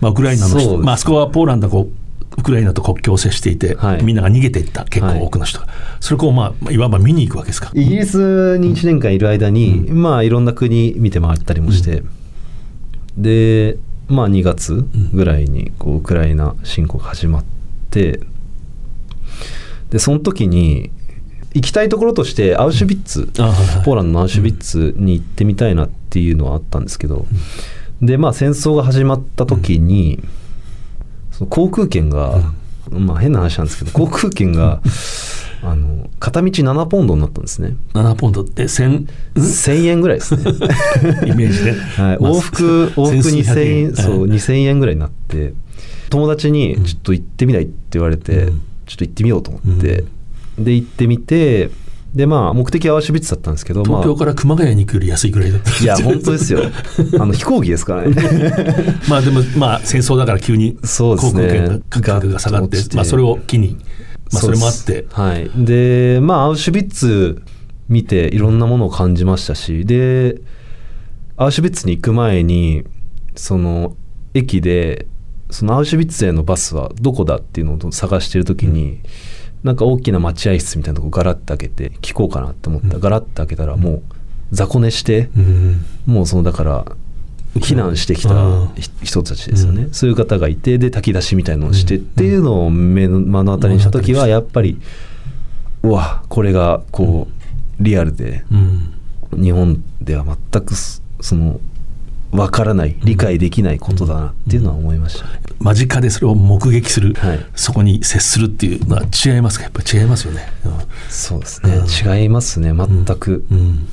[0.00, 7.70] まあ、ウクライナの人、まあ、あそこはポーランドこうウクライナと国境を接していて、はい、みんなが逃げていった結構多くの人が、はい、それをまあいわば見に行くわけですか。
[7.74, 17.44] イギリスに1年間いる間に、うん、まあいろんな国見て回ったりもして、うん、でまあ2月ぐらいにこうウクライナ侵攻が始まっ
[17.90, 18.20] て
[19.90, 20.90] でその時に
[21.56, 23.28] 行きたいところとしてアウシュビッツ、うん、
[23.82, 27.24] ポーランドのアウシュビッツに行ってみたいなっていうのはあったんですけど、
[28.02, 30.22] でまあ戦争が始まった時に、
[31.32, 32.52] その航空券が、
[32.90, 34.82] うん、まあ変な話なんですけど航空券が
[35.62, 37.74] あの片道7ポンドになったんですね。
[37.94, 40.42] 7ポンドって1000 1000円ぐらいですね。
[41.26, 45.54] イメージで、はい、往復往復2000円そう2000円ぐらいになって
[46.10, 50.08] 友達にちょっと行ってみないって言われて、うん、ちょっと行ってみようと思って、うん、
[50.58, 51.70] で行ってみて
[52.14, 56.60] でまあ目的はアウシュビッツだったんですけど東京から熊谷に行くより安いぐらいだったいや本当ですよ。
[57.20, 58.14] あの飛行機ですからね。
[59.06, 63.76] まあでもまあ戦争だから急に航空券価格が下がって、まあ、それを機に、
[64.32, 65.04] まあ、それもあって。
[65.12, 65.50] はい。
[65.56, 67.42] でまあアウシュビッツ
[67.90, 70.40] 見ていろんなものを感じましたしで
[71.36, 72.84] アウシュビッツに行く前に
[73.34, 73.94] その
[74.32, 75.06] 駅で
[75.50, 78.98] そのアウシュビッツへのバスはどこだっていうのを探してる時に、うん
[79.62, 82.94] なんか大きな待合室みたいなとこガラッと開けて聞こうかなって思った。
[82.94, 84.02] ら、ガラッと開けたらもう
[84.52, 85.28] 雑魚寝して、
[86.06, 86.84] もうそのだから
[87.54, 88.34] 避難してきた
[89.02, 94.78] 人たちですよね、そういう方がいてで炊き出しみたいのをしてっていうのを目の目の当たりにした時はやっぱり
[95.82, 98.44] うわこれがこうリアルで、
[99.32, 101.60] 日本では全くその
[102.30, 109.64] わからない理解できないことだなっていうのは思いました、ね、間近でそれを目撃する、はい、そこに接するっていうのは違いますか？
[109.64, 110.72] やっぱり違いますよね、うん、
[111.08, 112.72] そうですね、うん、違いますね。
[112.72, 113.88] 全く、うん、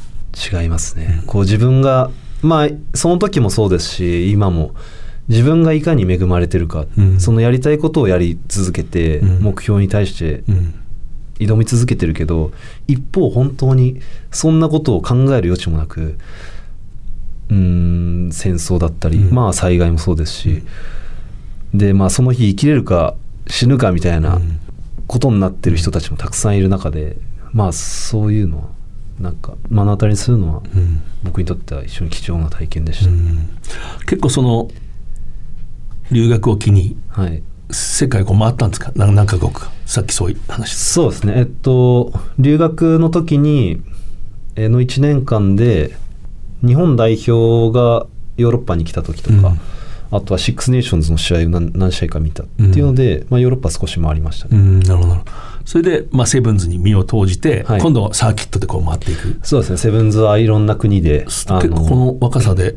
[0.62, 4.76] 違いますね、こう自分がまあその時もそうですし今も。
[5.30, 6.86] 自分がいかに恵まれてるか、
[7.18, 10.44] そのやりたいことをやり続けて、目標に対して
[11.40, 12.52] 挑み続けてるけど
[12.90, 16.18] 一方本当にそんなことを考える余地もなく
[17.50, 20.68] うん戦争だったり、うん、まあ災害もそうですし、うん、
[21.74, 23.16] でまあその日生きれるか
[23.48, 24.40] 死ぬかみたいな
[25.08, 27.18] ことになってる人たちもたくさんいる中で
[27.52, 28.64] まあそういうのは
[29.20, 30.64] なんか目の当たりにするのは、
[31.24, 33.12] 僕にとっては非常に貴重な体験でした、
[34.06, 34.70] 結構その
[36.12, 38.92] 留学を機に、はい、世界こう回ったんですか？
[38.96, 40.74] 何カ国かさっきそういう話。
[40.74, 41.34] そうですね。
[41.38, 43.84] えっと留学の時に
[44.56, 45.96] の1年間で
[46.66, 48.08] 日本代表が
[48.38, 49.60] ヨーロッパに来た時とか、うん、
[50.16, 54.58] あとはシックスネーションズの試合を何何試合か見たっていうので、うん、まあ、ヨーロッパ少し回りましたね。
[54.84, 55.18] なるほど。
[55.66, 59.40] それで、まあ、セブンズに身を投じて、はい、今度はサーキットでこう回っていく。
[59.44, 59.78] そうですね。
[59.78, 62.76] セブンズはいろんな国で結構この若さで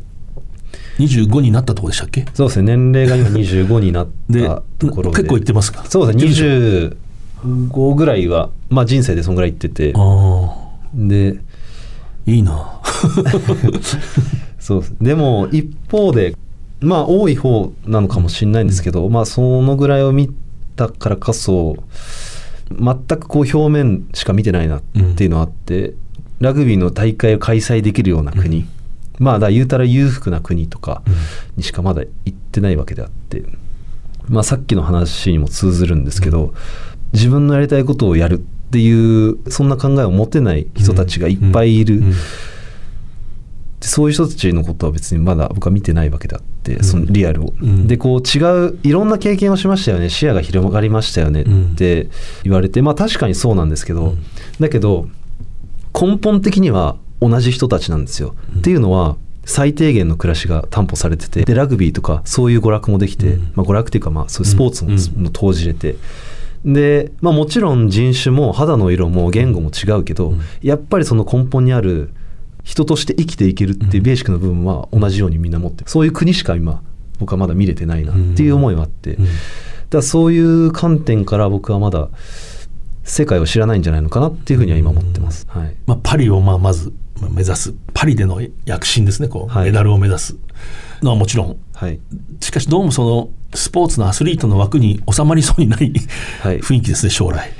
[0.99, 2.25] 25になったところでしたっけ？
[2.33, 2.77] そうですね。
[2.77, 5.19] 年齢が今25になったところで。
[5.19, 5.85] 結構いってますか？
[5.85, 6.97] そうですね。
[7.45, 9.93] 25ぐらいは、まあ、人生でそんぐらいいってて。
[10.95, 11.39] で
[12.25, 12.81] いいな。
[14.59, 16.35] そうでも一方で
[16.81, 20.35] まあ多い方なのかもしれないんですけど、まあそのぐらいを見
[20.77, 21.77] たからこそ
[22.71, 24.83] 全くこう表面しか見てないなっ
[25.17, 25.97] ていうのはあって、うん、
[26.41, 28.67] ラグビーの大会を開催できるような国、うん、
[29.19, 31.03] まあだ言うたら裕福な国とか
[31.57, 33.45] にしかまだ行ってないわけであって、
[34.29, 36.55] まあさっきの話にも通ずるんですけど、
[37.13, 38.39] 自分のやりたいことをやるっ
[38.71, 42.03] ていうそんな考えを持てない人たちがいっぱいいる
[43.81, 50.09] そういう人たちのことは別にまだ僕は見てないわけであって、そのリアルを、うん、でこう違ういろんな経験をしましたよね。
[50.09, 51.45] 視野が広がりましたよねっ
[51.77, 52.09] て
[52.43, 54.15] 言われて、まあ確かにそうなんですけど、
[54.61, 55.09] だけど
[55.93, 64.85] 根本的には同じ人たちなんですよ、っていうのは最低限の暮らしが担保されててでラグビーとかそういう娯楽もできて、うん、まあ、娯楽っていうかまあそういうスポーツ
[65.17, 65.97] も,、投じれて。
[66.65, 72.11] で、まあ、もちろん人種も肌の色も言語も違うけど、やっぱりその根本にある
[72.67, 75.89] 人として生きていけるっていうベーシックな部分は同じようにみんな持ってる。
[75.89, 76.83] そういう国しか今
[77.21, 79.25] 僕はまだ見れてないなっていう思いはあって、だか
[79.93, 82.09] らそういう観点から僕はまだ
[83.05, 85.47] 世界を知らないんじゃないのかなっていうふうには今思ってます。
[85.49, 85.77] はい。
[85.87, 86.93] まあ、パリをまあまず
[87.31, 87.73] 目指す。
[87.95, 90.37] パリでの躍進ですねこう、メダルを目指す
[91.03, 92.01] のはもちろん、はい、
[92.41, 95.93] しかしどうもそのスポーツのアスリートの枠に収まりそうにない、
[96.41, 97.53] はい、雰囲気ですね将来。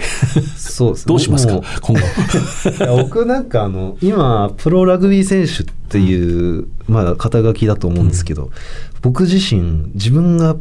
[0.57, 1.61] そうです、ね、どうしますか？
[1.81, 3.03] 今後。
[3.03, 8.51] 僕なんかあの今プロラグビー選手っていう、うん、まあ、肩書きだと思うんですけど、うん、
[9.03, 10.57] 僕自身自分が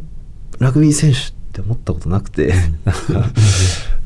[0.58, 2.54] ラグビー選手って思ったことなくて、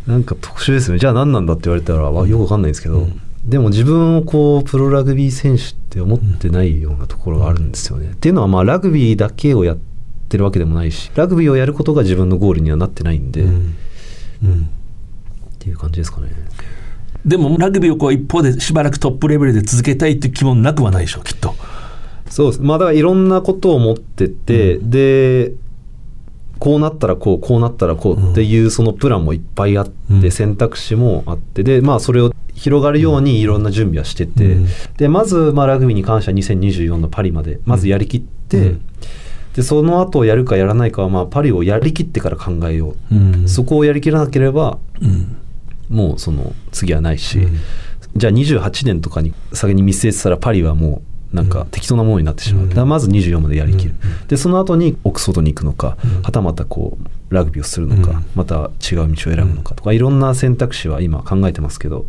[0.07, 0.99] なんか特殊ですね。
[0.99, 8.11] じゃあ何なんだって言われたらよくわかんないんですけど、うんでも自分をこうプロラグビー選手って思ってないようなところがあるんですよね。
[8.11, 9.79] っていうのはまあラグビーだけをやっ
[10.29, 13.77] てるわけでもないしラグビーをやることが自分のゴールにはなってないんで、うん、
[14.45, 16.29] うん、っていう感じですかね。
[17.25, 21.55] でもラグビーをこう一方でしばらくトップレベルで続けたいっていう気もなくはないでしょうきっと。
[22.29, 25.53] そうですまあだからいろんなことを持ってて、うん、で
[26.61, 29.89] こうなったらこうこうなったらこうっていうそのプランもいっぱいあっ
[30.21, 34.57] て、選択肢もあってでまあそれを広がるようにいろんな準備はしてて、
[34.99, 38.75] でまずまあラグビーに関しては2024のパリまでまずやりきって、
[39.57, 44.79] でその後やるかやらないかはまあパリをやりきってから考えよう、そこをやりきらなければ、
[45.89, 47.41] もうその次はないし、
[48.15, 62.07] じゃあ28年とかに先に見据えてたらパリはもうなんか適当なものになってしまう、うん、まず24までやりきる、うん、でその後にオックスフォードに行くのか、うん、はたまたこうラグビーをするのか、また違う道を選ぶのかとかいろんな選択肢は今考えてますけど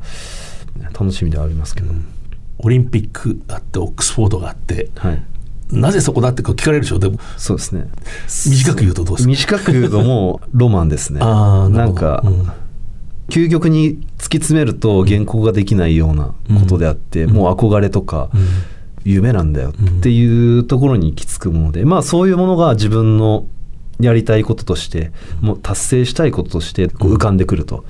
[0.94, 1.94] 楽しみではありますけど、
[2.58, 5.24] オリンピックあってオックスフォードがあって、はい、
[5.72, 7.86] なぜそこだって聞かれるでしょでもそうですね。
[8.28, 9.30] 短く言うとどうですか？
[9.30, 11.20] 短く言うともうロマンですね。
[11.24, 12.24] あなんか、
[13.30, 18.30] 究極に突き詰めると原稿ができないようなことであって、もう憧れとか、
[19.04, 23.46] 夢なんだよっていうところに行き着くもので、まあそういうものが自分の
[24.00, 25.12] やりたいこととして
[25.42, 27.86] もう達成したいこととしてこう浮かんでくると、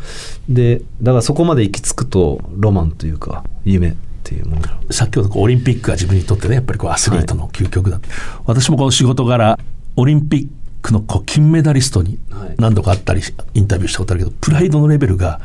[0.50, 4.62] でだからそこまで行き着くとロマンというか夢っていうもの。
[4.92, 8.06] 先ほどオリンピックが自分にとってねやっぱりこうアスリートの究極だ、はい、
[8.46, 9.58] 私もこの仕事柄
[9.96, 10.48] オリンピッ
[10.82, 12.18] クのこう金メダリストに
[12.58, 13.22] 何度かあったり
[13.54, 15.40] インタビューしたことあるけどプライドのレベルが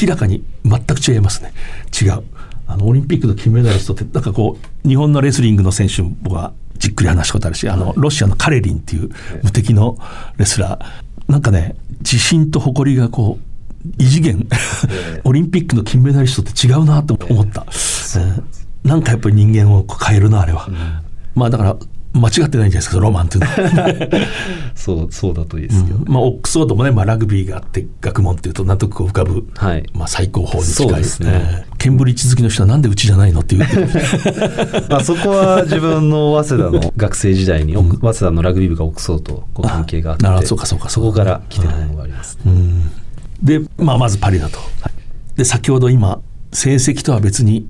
[0.00, 1.52] 明らかに全く違いますね。
[2.00, 2.24] 違う
[2.68, 9.10] あのオリンピックの金メダリストってなんかこう日本のレスリングの選手僕はじっくり話したことあるしあのロシアのカレリンっていう
[9.42, 9.98] 無敵の
[10.36, 11.32] レスラー。
[11.32, 13.48] なんかね自信と誇りがこう
[13.98, 14.46] 異次元。
[15.24, 17.66] オリンピックの金メダリストって違うなと思った、
[18.82, 20.68] なんかやっぱり人間を変えるなあれは、
[21.34, 21.76] まあだから
[22.12, 24.26] 間違ってないんじゃないですかロマンっていうのは。
[24.74, 30.94] そうそうだといいですけど、うん、まあ、オックスフォードもね、まあ、ラグビーがあって学問っていうとなんとなく浮かぶ、はい、まあ、最高峰に近い。
[30.96, 33.40] ですね、ケンブリッジ好きの人はなんでうちじゃないの？
[33.40, 33.76] って言って
[34.88, 40.48] まあそこは自分の早稲田の 学生時代に、うん、早稲田のラグビー部がオックスフォードと関係があってなるほど。
[40.48, 42.52] そうかそうかそこから来てるものがあります、ね、
[43.42, 44.90] で、まあ、まずパリだと、は
[45.34, 46.20] い、で先ほど今
[46.52, 47.66] 成績とは別に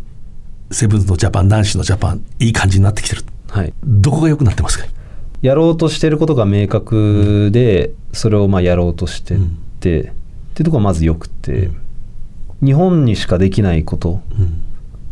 [0.70, 4.86] セブンズのジャパン男子のジャパンいい感じになってきてるはい、どこが良くなってますか？
[5.40, 9.38] やろうとしてることが明確で、それをまあやろうとしてっ
[9.80, 10.12] て、うん、っ
[10.54, 11.70] ていうところがまずよくて、う
[12.64, 14.62] ん、日本にしかできないこと、うん、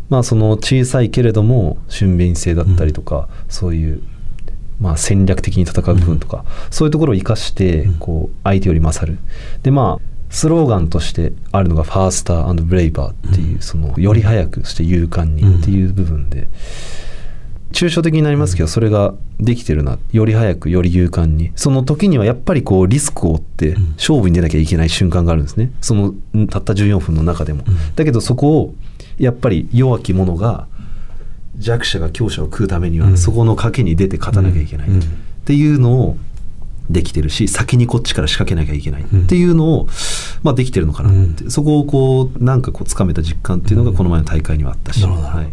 [0.09, 4.03] まあその小さいけれども俊敏性だったりとか、そういう
[4.79, 9.17] まあ戦略的に戦う部分とか、そういうところを生かしてこう相手より勝る。
[9.63, 16.49] でまあスローガンとしてあるのがファースターブレイバーっていうそのより早くそして勇敢にっていう部分で。
[17.71, 21.51] 抽象的になりますけどそれができてるなより早くより勇敢に。
[21.55, 25.71] その時にはやっぱりこうリスクを負って勝負に出なきゃいけない瞬間があるんですね。
[25.81, 26.13] その
[26.49, 27.63] たった14分の中でも、
[27.95, 28.75] だけどそこを
[29.17, 30.67] やっぱり弱き者が
[31.57, 34.87] 弱者が強者を食うためにはそこの賭けに出て勝たなきゃいけない。
[34.89, 34.91] っ
[35.45, 36.17] ていうのを
[36.89, 39.01] できてるし先にこっちから仕掛けなきゃいけない。
[39.01, 39.87] っていうのを、
[40.43, 45.45] まあ、できてるのかなって、うん、そこをこうなんかこうつかめた実感っていうのがこの前の大会にはあったし、は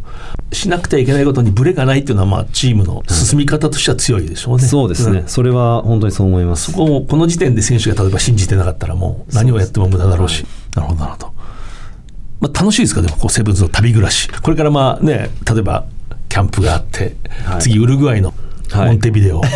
[0.53, 6.71] い、しなくてはいけないことにブレがないっていうのはまあチームの進み方としては強いでしょうね、うん、そうですね、うん、それは本当にそう思います。
[6.71, 11.33] そこをこの時点で選手が例えば信じてなかったらもう何をやっても無駄だろうし、なるほどなるほど、
[12.41, 13.03] まあ、楽しいですか？
[13.03, 14.31] でもこうセブンズの旅暮らし。
[14.31, 15.87] これからまあね例えば
[16.29, 18.35] キャンプがあって、はい、次ウルグアイの
[18.77, 19.51] モンテビデオ、はい、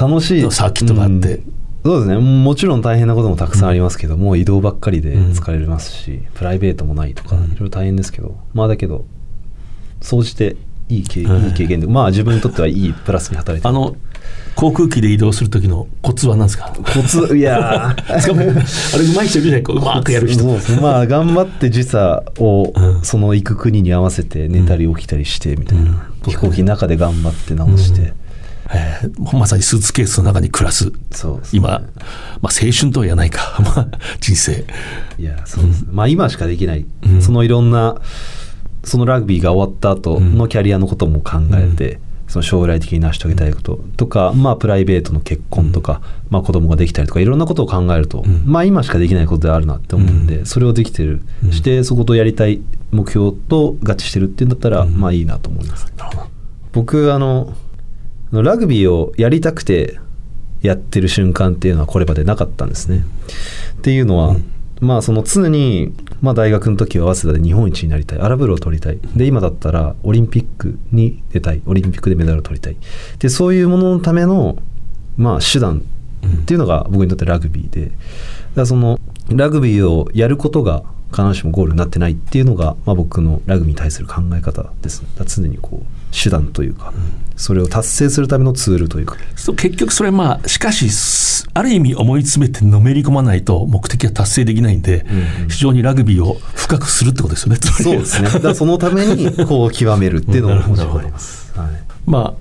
[0.00, 0.50] 楽しい。
[0.50, 1.52] サーキットがあって、うん、
[1.84, 2.16] そうですね。
[2.18, 9.04] もちろん大変なこともたくさんありますけど、うん、もう移動ばっかりで疲れますし、うん、プライベートもないとか、いろいろ大変ですけどまあだけど
[10.00, 10.56] 総じて
[10.88, 11.50] いい経験,、い。
[11.50, 13.94] い経験でまあ自分にとってはいいプラスに働いてあの
[14.54, 16.72] 航空機で移動する時のコツは何ですか？
[16.74, 17.94] コツいや あ
[18.26, 19.62] れうまい人いるじゃない？
[19.62, 20.44] うまくやる人。
[20.80, 25.98] まあ頑張って時差をその行く国に合わせて寝たり起きたりしてみたいな、うん、
[26.30, 28.12] 飛行機の中で頑張って直して、うん
[28.72, 31.82] えー、まさにスーツケースの中に暮らす、そう、ね、今、まあ、
[32.42, 33.88] 青春とは言わないか、 まあ、
[34.20, 34.66] 人生。
[35.18, 37.96] いや、そうです、うん、まあ、今しかできない、うん、そのいろんな、
[38.84, 41.98] そのラグビーが終わった後のキャリアのことも考えて、うん、
[42.28, 52.60] その将来的に成し遂げたいこととか、まあ、プライベートの結婚とか、まあ、子供ができたりとかいろんなことを考えると、まあ、今しかできないことであるなって思うんで、それをできてる、してそことやりたい
[52.90, 55.86] 目標と合致してるっていうんだったら、まあいいなと思います。
[56.72, 57.54] 僕あの
[58.32, 59.98] ラグビーをやりたくて
[60.60, 63.04] やってる瞬間っていうのはこれまでなかったんですね。
[63.78, 68.20] っていうのは、うん、まあその常に、まあ、大学の時は早稲田で日本一になりたい。
[68.20, 68.98] アラブルを取りたい。
[69.16, 71.62] で今だったらオリンピックに出たい。
[71.66, 72.76] オリンピックでメダルを取りたい。
[73.18, 74.58] でそういうもののための、
[75.16, 75.82] まあ、手段
[76.26, 77.92] っていうのが僕にとってラグビーで。
[78.54, 78.98] だその
[79.30, 86.92] ラグビーをやることが必ずしもゴールになってないっていうのが、まあ、僕のラグビーに対する考え方です、ね、常にこう手段というか、
[87.38, 89.16] それを達成するためのツールというか。
[89.56, 90.90] 結局それまあしかし
[91.54, 97.60] ある意味思い詰めてのめり込まないと目的は達成できないんで、うんうん、非常にラグビーを深くするってことですよね。
[97.62, 98.28] そうですね。
[98.42, 101.68] だそのためにこう極めるっていうのももちろんあります、はい、
[102.06, 102.34] まあ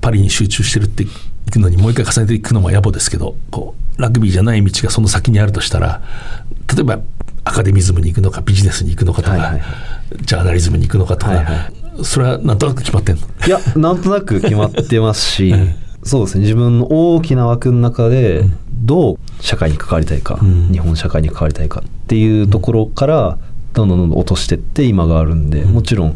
[0.00, 1.06] パリに集中してるってい
[1.50, 6.00] くのにもう一回重ねていくのも野暮ですけどこうラグビーじゃない道がその先にあるとしたら
[6.74, 7.00] 例えば
[7.44, 9.62] アカデミズムに行くのかビジネスに行くのかとか、はいはいはい、
[10.22, 11.72] ジャーナリズムに行くのかとか、はいはい、
[12.02, 13.22] それはなんとなく決まってんの？
[13.46, 15.54] いやなんとなく決まってますし、
[16.02, 16.42] そうですね。
[16.42, 23.38] 自分の大きな枠の中でどう社会に関わりたいか、うん、日本社会に関わりたいかっていうところから
[23.74, 26.14] どんどんどんどん落としてって今があるんで、もちろん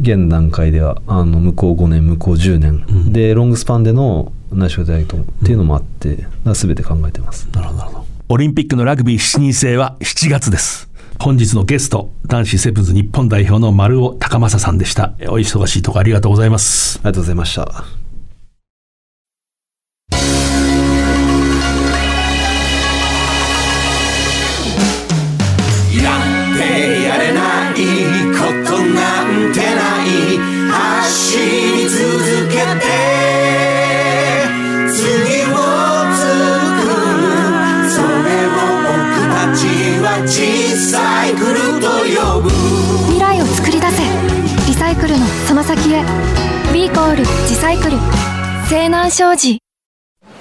[0.00, 7.48] 現段階ではあの向こう5年向こう10年、うん、でロングスパンでの内緒大統っていうのもあって、うん、全て考えてます。
[7.52, 10.88] なるほどオリンピックのラグビー7人制は7月です。
[11.18, 15.14] 本日のゲスト、男子セブンズ日本代表の丸尾高正さんでした。
[15.22, 16.98] お忙しいところありがとうございます。
[16.98, 18.05] ありがとうございました。
[47.08, 47.96] ール自サイクル。
[48.68, 49.58] 西南商事。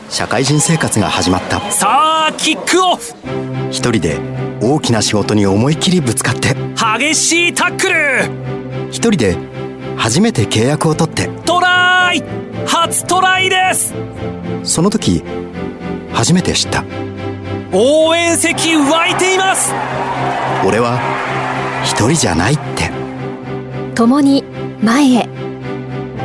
[0.09, 1.59] 社会人生活が始まった。
[1.71, 3.13] さあキックオフ。
[3.69, 4.19] 一人で
[4.61, 6.55] 大きな仕事に思い切りぶつかって。
[6.99, 8.29] 激しいタックル。
[8.89, 9.37] 一人で
[9.97, 11.27] 初めて契約を取って。
[11.45, 12.23] トライ。
[12.65, 13.93] 初トライです。
[14.63, 15.23] その時
[16.13, 16.83] 初めて知った。
[17.73, 19.73] 応援席湧いています。
[20.65, 20.99] 俺は
[21.83, 22.89] 一人じゃないって。
[23.93, 24.43] 共に
[24.81, 25.29] 前へ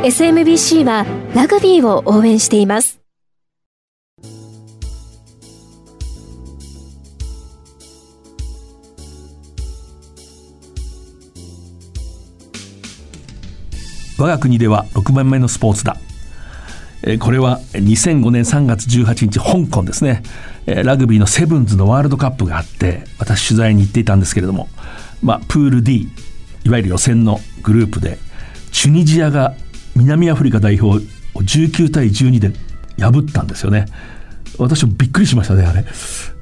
[0.03, 2.99] SMBC はラグビーを応援しています。
[14.17, 15.97] 我が国では6番目のスポーツだ。
[17.19, 20.23] これは2005年3月18日香港ですね。
[20.65, 24.67] ラグビーのセブンズのワールドカップがあって私取材に行っていたんですけれども、
[25.21, 26.07] まあ、プール D
[26.63, 28.17] いわゆる予選のグループで
[28.71, 29.53] チュニジアが
[29.95, 31.01] 南アフリカ代表を
[31.41, 32.51] 19対12で
[32.99, 33.85] 破ったんですよね。
[34.57, 35.85] 私もびっくりしましたねあれ。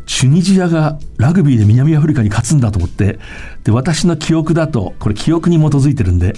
[0.05, 3.19] チュニジアがラグビーで南アフリカに勝つんだと思って
[3.63, 6.33] で私の記憶だとこれ記憶に基づいてるんで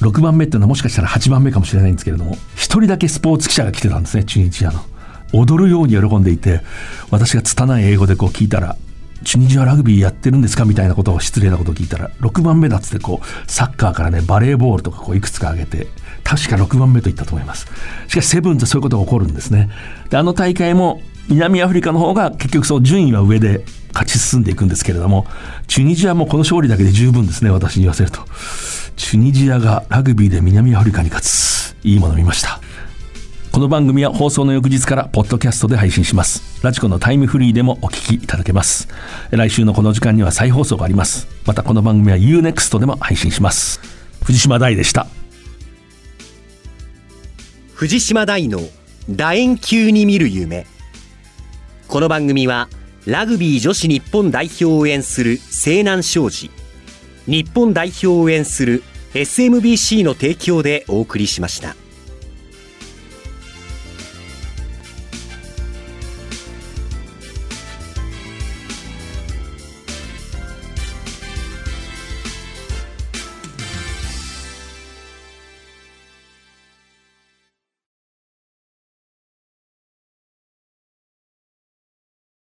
[0.00, 4.80] 6番目っていうのはもしかしたら8番目かもしれないんですけれども1人だけスポーツ記者が来てたんですねチュニジアの。
[5.32, 6.60] 踊るように喜んでいて
[7.10, 8.76] 私が拙い英語でこう聞いたら
[9.22, 15.88] チュニジアラグビーやってるんですかみたいなことを失礼なことを聞いたら6番目だっつってこうサッカーからねバレーボールとかこういくつか挙げて
[16.24, 17.66] 確か6番目と言ったと思います。
[18.08, 19.70] しかしセブンズはそういうことが起こるんですね。
[20.10, 25.26] であの大会も南アフリカの方が結局そう順位は上で勝ち進んでいくんですけれども
[25.68, 28.20] チュニジアもこの勝利だけで十分ですね私に言わせると。
[28.96, 31.76] チュニジアがラグビーで南アフリカに勝つ。
[31.84, 32.61] いいもの見ました。
[33.52, 36.64] この番組は放送の翌日からポッドキャストで配信します。
[36.64, 38.88] ラジコのタイムフリーでもお聞きいただけます。
[39.30, 41.28] 来週のこの時間には再放送があります。
[41.44, 43.78] またこの番組は UNEXT でも配信します。
[44.24, 45.06] 藤島大でした。
[47.74, 48.58] 藤島大の
[49.10, 50.66] 楕円球に見る夢。
[51.88, 52.70] この番組は
[53.04, 56.50] ラグビー女子日本代表を応援する西南商事、
[57.26, 58.82] 日本代表を応援する
[59.12, 61.76] SMBC の提供でお送りしました。